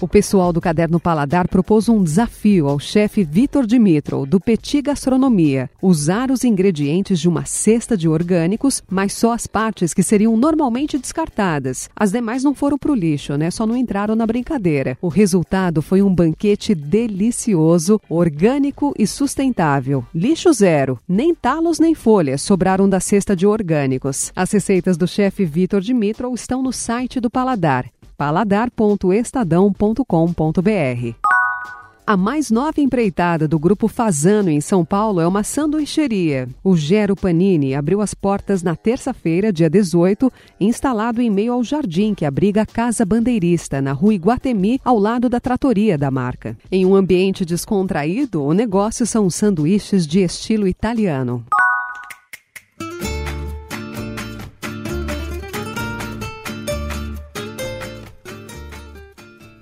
O 0.00 0.08
pessoal 0.08 0.50
do 0.50 0.62
Caderno 0.62 0.98
Paladar 0.98 1.46
propôs 1.46 1.86
um 1.86 2.02
desafio 2.02 2.68
ao 2.68 2.78
chefe 2.78 3.22
Vitor 3.22 3.66
Dimitrov, 3.66 4.26
do 4.26 4.40
Petit 4.40 4.80
Gastronomia, 4.80 5.68
usar 5.82 6.30
os 6.30 6.42
ingredientes 6.42 7.20
de 7.20 7.28
uma 7.28 7.44
cesta 7.44 7.98
de 7.98 8.08
orgânicos, 8.08 8.82
mas 8.88 9.12
só 9.12 9.32
as 9.34 9.46
partes 9.46 9.92
que 9.92 10.02
seriam 10.02 10.38
normalmente 10.38 10.96
descartadas. 10.96 11.90
As 11.94 12.12
demais 12.12 12.42
não 12.42 12.54
foram 12.54 12.78
para 12.78 12.92
o 12.92 12.94
lixo, 12.94 13.36
né? 13.36 13.50
Só 13.50 13.66
não 13.66 13.76
entraram 13.76 14.16
na 14.16 14.26
brincadeira. 14.26 14.96
O 15.02 15.08
resultado 15.08 15.82
foi 15.82 16.00
um 16.00 16.14
banquete 16.14 16.74
delicioso, 16.74 18.00
orgânico 18.08 18.94
e 18.98 19.06
sustentável. 19.06 20.02
Lixo 20.14 20.50
zero, 20.54 20.98
nem 21.06 21.34
talos 21.34 21.78
nem 21.78 21.94
folhas 21.94 22.40
sobraram 22.40 22.88
da 22.88 23.00
cesta 23.00 23.36
de 23.36 23.46
orgânicos. 23.46 24.32
As 24.34 24.50
receitas 24.50 24.96
do 24.96 25.06
chefe 25.06 25.44
Vitor 25.44 25.82
Dimitrov 25.82 26.34
estão 26.34 26.62
no 26.62 26.72
site 26.72 27.20
do 27.20 27.28
Paladar 27.28 27.84
paladar.estadão.com.br. 28.20 31.14
A 32.06 32.16
mais 32.18 32.50
nova 32.50 32.78
empreitada 32.78 33.48
do 33.48 33.58
Grupo 33.58 33.88
Fazano 33.88 34.50
em 34.50 34.60
São 34.60 34.84
Paulo 34.84 35.22
é 35.22 35.26
uma 35.26 35.42
sanduicheria. 35.42 36.46
O 36.62 36.76
Gero 36.76 37.16
Panini 37.16 37.74
abriu 37.74 38.02
as 38.02 38.12
portas 38.12 38.62
na 38.62 38.76
terça-feira, 38.76 39.50
dia 39.50 39.70
18, 39.70 40.30
instalado 40.60 41.22
em 41.22 41.30
meio 41.30 41.54
ao 41.54 41.64
jardim 41.64 42.12
que 42.12 42.26
abriga 42.26 42.60
a 42.60 42.66
Casa 42.66 43.06
Bandeirista, 43.06 43.80
na 43.80 43.92
rua 43.92 44.12
Iguatemi, 44.12 44.78
ao 44.84 44.98
lado 44.98 45.30
da 45.30 45.40
tratoria 45.40 45.96
da 45.96 46.10
marca. 46.10 46.54
Em 46.70 46.84
um 46.84 46.94
ambiente 46.94 47.42
descontraído, 47.42 48.44
o 48.44 48.52
negócio 48.52 49.06
são 49.06 49.30
sanduíches 49.30 50.06
de 50.06 50.20
estilo 50.20 50.68
italiano. 50.68 51.42